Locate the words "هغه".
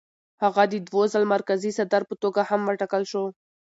0.43-0.63